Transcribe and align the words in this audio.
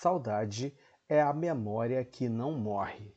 Saudade 0.00 0.72
é 1.08 1.20
a 1.20 1.32
memória 1.32 2.04
que 2.04 2.28
não 2.28 2.52
morre. 2.52 3.12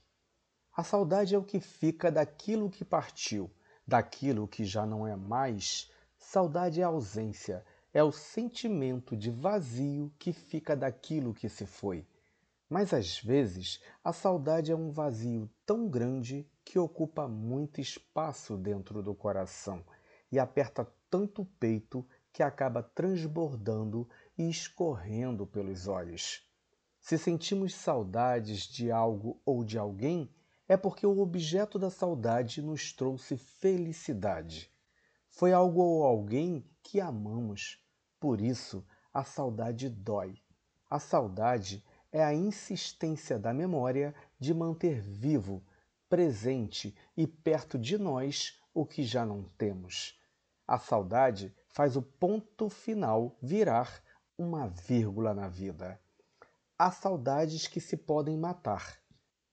A 0.76 0.84
saudade 0.84 1.36
é 1.36 1.38
o 1.38 1.44
que 1.44 1.60
fica 1.60 2.12
daquilo 2.12 2.72
que 2.72 2.84
partiu, 2.84 3.52
daquilo 3.86 4.48
que 4.48 4.66
já 4.66 4.84
não 4.84 5.06
é 5.06 5.16
mais. 5.16 5.92
Saudade 6.18 6.82
é 6.82 6.84
ausência, 6.84 7.64
é 7.94 8.04
o 8.04 8.12
sentimento 8.12 9.16
de 9.16 9.30
vazio 9.30 10.12
que 10.18 10.34
fica 10.34 10.76
daquilo 10.76 11.36
que 11.36 11.48
se 11.48 11.68
foi. 11.68 12.04
Mas 12.68 12.96
às 12.96 13.20
vezes 13.20 13.80
a 14.04 14.12
saudade 14.12 14.72
é 14.72 14.76
um 14.76 14.90
vazio 14.90 15.48
tão 15.64 15.88
grande 15.88 16.50
que 16.66 16.80
ocupa 16.80 17.28
muito 17.28 17.80
espaço 17.80 18.58
dentro 18.58 19.04
do 19.04 19.14
coração 19.14 19.86
e 20.32 20.40
aperta 20.40 20.92
tanto 21.12 21.44
o 21.44 21.46
peito 21.60 22.04
que 22.34 22.42
acaba 22.42 22.82
transbordando 22.82 24.10
e 24.36 24.50
escorrendo 24.50 25.46
pelos 25.46 25.88
olhos. 25.88 26.44
Se 27.02 27.18
sentimos 27.18 27.74
saudades 27.74 28.68
de 28.68 28.92
algo 28.92 29.42
ou 29.44 29.66
de 29.66 29.78
alguém, 29.78 30.32
é 30.68 30.78
porque 30.78 31.06
o 31.06 31.20
objeto 31.20 31.80
da 31.80 31.90
saudade 31.90 32.62
nos 32.62 32.94
trouxe 32.94 33.36
felicidade. 33.36 34.72
Foi 35.28 35.52
algo 35.52 35.82
ou 35.82 36.04
alguém 36.04 36.64
que 36.84 37.02
amamos. 37.02 37.84
Por 38.20 38.40
isso, 38.40 38.86
a 39.12 39.24
saudade 39.24 39.90
dói. 39.90 40.38
A 40.90 41.00
saudade 41.00 41.84
é 42.12 42.24
a 42.24 42.36
insistência 42.36 43.40
da 43.40 43.52
memória 43.52 44.14
de 44.40 44.54
manter 44.54 45.02
vivo, 45.02 45.66
presente 46.08 46.96
e 47.18 47.26
perto 47.26 47.80
de 47.80 47.98
nós 47.98 48.62
o 48.74 48.86
que 48.86 49.04
já 49.04 49.26
não 49.26 49.44
temos. 49.58 50.20
A 50.68 50.78
saudade 50.78 51.54
faz 51.68 51.98
o 51.98 52.02
ponto 52.02 52.70
final 52.70 53.36
virar 53.42 54.04
uma 54.38 54.68
vírgula 54.68 55.34
na 55.34 55.48
vida. 55.48 56.00
Há 56.84 56.90
saudades 56.90 57.68
que 57.68 57.80
se 57.80 57.96
podem 57.96 58.36
matar, 58.36 58.98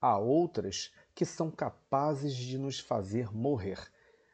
há 0.01 0.17
outras 0.17 0.91
que 1.15 1.27
são 1.27 1.51
capazes 1.51 2.35
de 2.35 2.57
nos 2.57 2.81
fazer 2.81 3.31
morrer, 3.37 3.79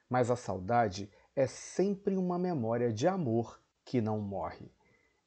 mas 0.09 0.31
a 0.31 0.37
saudade 0.37 1.11
é 1.35 1.45
sempre 1.49 2.17
uma 2.17 2.39
memória 2.39 2.93
de 2.93 3.09
amor 3.09 3.61
que 3.85 4.01
não 4.01 4.21
morre. 4.21 4.71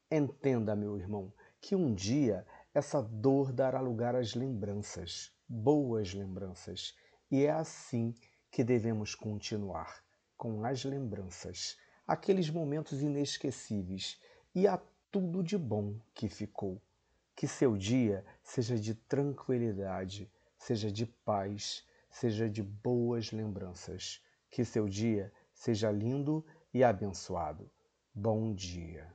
Entenda, 0.09 0.77
meu 0.77 0.97
irmão, 0.97 1.33
que 1.59 1.75
um 1.75 1.93
dia 1.93 2.47
essa 2.73 3.01
dor 3.01 3.51
dará 3.51 3.81
lugar 3.81 4.15
às 4.15 4.33
lembranças, 4.33 5.35
boas 5.45 6.13
lembranças, 6.13 6.95
e 7.29 7.43
é 7.43 7.51
assim 7.51 8.15
que 8.49 8.63
devemos 8.63 9.13
continuar, 9.13 10.05
com 10.37 10.63
as 10.63 10.85
lembranças, 10.85 11.77
aqueles 12.07 12.49
momentos 12.49 13.01
inesquecíveis 13.01 14.17
e 14.55 14.65
a 14.65 14.81
tudo 15.11 15.43
de 15.43 15.57
bom 15.57 15.99
que 16.13 16.29
ficou. 16.29 16.81
Que 17.37 17.47
seu 17.47 17.77
dia 17.77 18.25
seja 18.41 18.79
de 18.79 18.95
tranquilidade, 18.95 20.27
seja 20.57 20.91
de 20.91 21.05
paz, 21.05 21.85
seja 22.09 22.49
de 22.49 22.63
boas 22.63 23.31
lembranças. 23.31 24.19
Que 24.49 24.65
seu 24.65 24.89
dia 24.89 25.31
seja 25.53 25.91
lindo 25.91 26.43
e 26.73 26.83
abençoado. 26.83 27.69
Bom 28.11 28.55
dia. 28.55 29.13